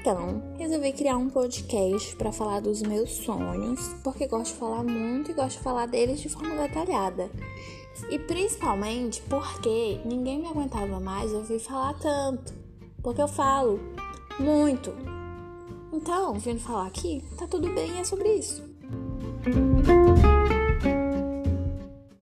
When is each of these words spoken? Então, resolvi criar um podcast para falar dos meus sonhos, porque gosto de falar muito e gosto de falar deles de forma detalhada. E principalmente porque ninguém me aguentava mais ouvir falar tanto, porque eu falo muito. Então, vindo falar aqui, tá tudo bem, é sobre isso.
Então, 0.00 0.42
resolvi 0.56 0.92
criar 0.92 1.16
um 1.16 1.28
podcast 1.28 2.14
para 2.16 2.30
falar 2.30 2.60
dos 2.60 2.82
meus 2.82 3.10
sonhos, 3.10 3.80
porque 4.04 4.26
gosto 4.26 4.52
de 4.52 4.58
falar 4.58 4.84
muito 4.84 5.30
e 5.30 5.34
gosto 5.34 5.58
de 5.58 5.62
falar 5.62 5.86
deles 5.86 6.20
de 6.20 6.28
forma 6.28 6.54
detalhada. 6.54 7.28
E 8.08 8.18
principalmente 8.18 9.20
porque 9.22 10.00
ninguém 10.04 10.38
me 10.38 10.46
aguentava 10.46 11.00
mais 11.00 11.32
ouvir 11.32 11.58
falar 11.58 11.94
tanto, 11.94 12.54
porque 13.02 13.20
eu 13.20 13.28
falo 13.28 13.80
muito. 14.38 14.94
Então, 15.92 16.34
vindo 16.34 16.60
falar 16.60 16.86
aqui, 16.86 17.24
tá 17.36 17.46
tudo 17.46 17.68
bem, 17.74 17.98
é 17.98 18.04
sobre 18.04 18.34
isso. 18.34 18.62